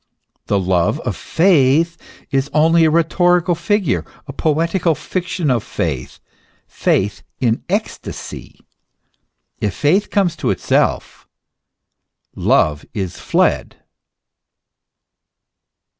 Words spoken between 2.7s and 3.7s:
a rhetorical